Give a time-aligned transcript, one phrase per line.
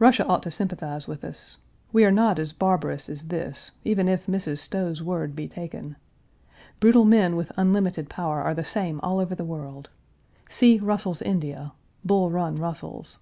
[0.00, 1.58] Russia ought to sympathize with us.
[1.92, 4.58] We are not as barbarous as this, even if Mrs.
[4.58, 5.94] Stowe's word be taken.
[6.80, 9.90] Brutal men with unlimited power are the same all over the world.
[10.48, 11.72] See Russell's India
[12.04, 13.20] Bull Run Russell's.